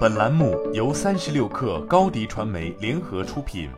[0.00, 3.70] 本栏目由三十六氪高低传媒联合出品。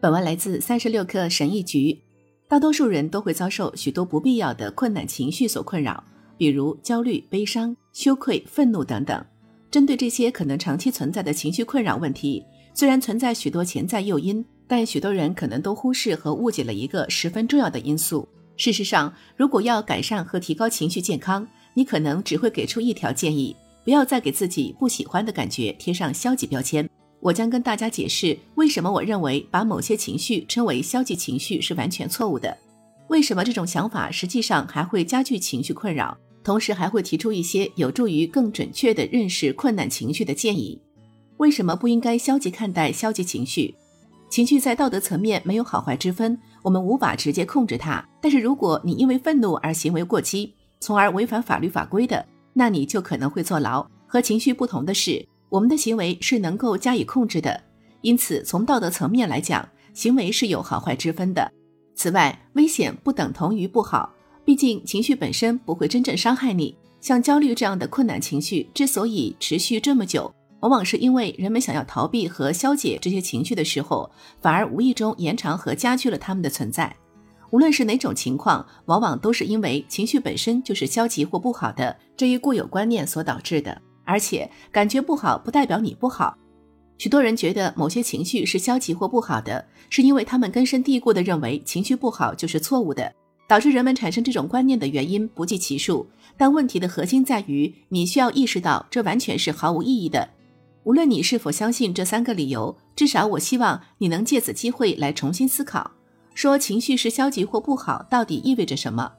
[0.00, 1.98] 本文来自三十六氪神译局。
[2.48, 6.02] 大多数人都会遭受许多不必要的困难情绪所困扰，
[6.36, 9.24] 比如焦虑、悲伤、羞愧、愤怒等等。
[9.70, 12.44] 针对这些可能长期存在的情绪困扰问题，
[12.74, 18.28] 虽然存在许多潜在诱因，但许多人可能都忽视和误解了一个十分重要的因素。
[18.58, 21.46] 事实上，如果要改善和提高情绪健康，
[21.76, 23.54] 你可能只会给出一条建议：
[23.84, 26.88] 不要再给自己不喜欢的感觉贴上消极标签。
[27.20, 32.56] 我将跟大家解释为什么我认为把某些情绪称为消极情绪是完全错误的，
[33.08, 40.80] 为什么这种想法实际上还会加剧情绪困扰，同时还会提出一些有助于更准确地认识困难情绪的建议。
[41.36, 43.74] 为什么不应该消极看待消极情绪？
[44.30, 48.02] 情绪在道德层面没有好坏之分，我们无法直接控制它。
[48.22, 53.86] 但是如果你因为愤怒而行为过激，从而违反法律法规的，那你就可能会坐牢。
[54.06, 57.60] 和情绪不同的是，我们的行为是能够加以控制的。
[58.02, 61.50] 因此，从道德层面来讲，行为是有好坏之分的。
[61.94, 64.12] 此外，危险不等同于不好，
[64.44, 66.76] 毕竟情绪本身不会真正伤害你。
[67.00, 76.94] 像焦虑这样的困难情绪之所以持续这么久，往往是因为人们想要逃避和消解这些情绪的时候，反而无意中延长和加剧了他们的存在。
[77.56, 83.80] 无论是哪种情况，往往都是因为情绪本身就是消极或不好的这一固有观念所导致的。
[84.04, 86.36] 而且，感觉不好不代表你不好。
[86.98, 93.10] 许多人觉得某些情绪是消极或不好的，是因为他们根深蒂固地认为情绪不好就是错误的。
[93.48, 96.06] 导致人们产生这种观念的原因不计其数。
[96.36, 100.28] 但问题的核心在于，你需要意识到这完全是毫无意义的。
[100.84, 105.92] 无论你是否相信这三个理由，至少我希望你能借此机会来重新思考。
[106.36, 109.10] 说情绪是消极或不好，到底意味着什么？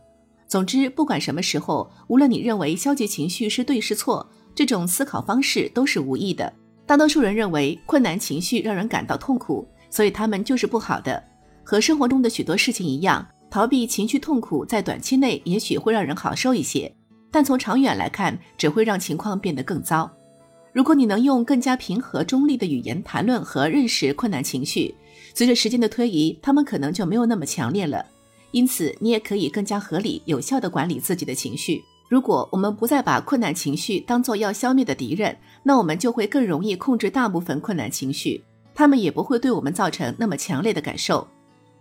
[0.47, 6.53] 总之，不管什么时候，无论你认为消极情绪是对是错，这种思考方式都是无益的。
[6.85, 11.21] 大多数人认为困难情绪让人感到痛苦，所以他们就是不好的。
[11.63, 16.95] 和生活中的许多事情一样，逃避情绪痛苦在短期内也许会让人好受一些，
[17.31, 20.07] 但从长远来看，只会让情况变得更糟。
[20.77, 24.93] 如果你能用更加平和中立的语言谈论和认识困难情绪，
[25.33, 28.05] 随着时间的推移，他们可能就没有那么强烈了。
[28.51, 31.83] 因此，你也可以更加合理、有效地管理自己的情绪。
[32.07, 38.43] 如果我们不再把困难情绪当作要消灭的敌人，那我们就会更容易控制大部分困难情绪，
[38.75, 41.27] 他们也不会对我们造成那么强烈的感受。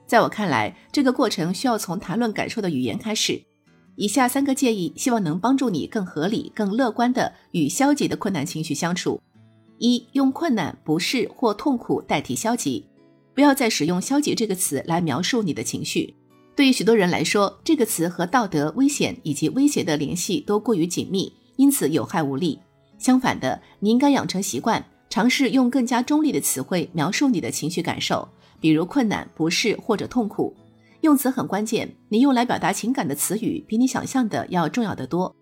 [0.06, 3.43] 在我看来，这个过程需要从谈论感受的语言开始。
[3.97, 9.21] 以下三个建议，希望能帮助你更合理、更乐观地与消极的困难情绪相处。
[9.79, 12.87] 一、用困难、不适或痛苦代替消极。
[13.35, 16.15] 不要再使用“消极”这个词来描述你的情绪。
[16.55, 22.59] 对于许多人来说，这个词和道德、危险以及威胁的联系都过于紧密，因此有害无利。
[22.99, 28.27] 相反的，你应该养成习惯，尝试用更加中立的词汇描述你的情绪感受，
[28.59, 30.55] 比如困难、不适或者痛苦。
[31.06, 35.34] 用词很关键，你用来表达情感的词语比你想象的要重要得多。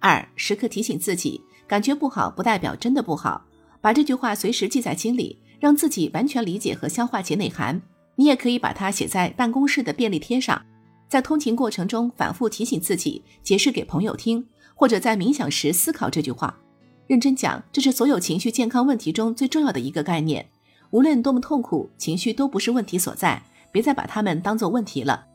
[0.00, 3.46] 二、时刻提醒自己，感觉不好不代表真的不好，
[3.80, 5.38] 把这句话随时记在心里。
[5.58, 7.80] 让自己完全理解和消化其内涵。
[8.14, 10.60] 你也可以把它写在办公室的便利贴上，
[11.08, 16.58] 在通勤过程中反复提醒自己，解释给朋友听，或者在冥想时思考这句话。
[17.06, 20.46] 认真讲，这是所有情绪健康问题中最重要的一个概念。
[20.90, 23.42] 无论多么痛苦，情绪都不是问题所在，
[23.76, 25.26] 别再把他们当做问题了。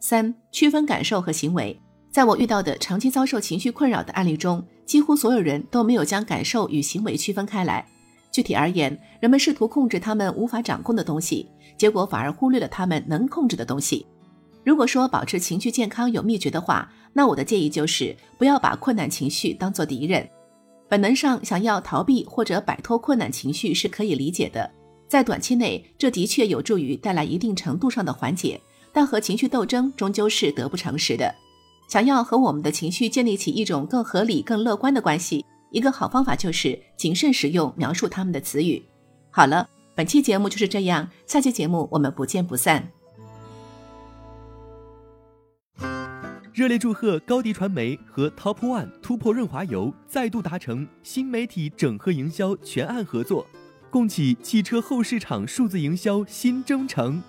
[0.00, 1.78] 三、区分感受和行为。
[2.10, 7.86] 在我遇到的长期遭受情绪困扰的案例中，几乎所有人都没有将感受与行为区分开来。
[8.30, 14.06] 具体而言，人们试图控制他们无法掌控的东西，结果反而忽略了他们能控制的东西。
[14.64, 20.26] 如果说保持情绪健康有秘诀的话，那我的建议就是不要把困难情绪当做敌人。
[20.88, 24.70] 本能上想要逃避或者摆脱困难情绪是可以理解的，
[25.12, 28.58] 在短期内这的确有助于带来一定程度上的缓解，
[28.94, 31.34] 但和情绪斗争终究是得不偿失的。
[31.86, 35.44] 想要和我们的情绪建立起一种更合理、更乐观的关系。
[35.70, 38.82] 一个好方法就是谨慎使用描述他们的词语。
[39.30, 42.88] 好了，本期节目就是这样，下期节目我们不见不散。
[46.54, 53.46] 热烈祝贺高迪传媒和 Top One 突破润滑油再度达成新媒体整合营销全案合作，
[53.92, 57.22] 共启汽车后市场数字营销新征程。